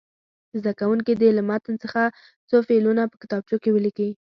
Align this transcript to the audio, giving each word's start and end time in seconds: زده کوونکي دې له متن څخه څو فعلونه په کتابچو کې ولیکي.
زده 0.59 0.71
کوونکي 0.79 1.13
دې 1.21 1.29
له 1.37 1.41
متن 1.49 1.75
څخه 1.83 2.01
څو 2.49 2.57
فعلونه 2.67 3.01
په 3.11 3.15
کتابچو 3.21 3.57
کې 3.63 3.69
ولیکي. 3.73 4.09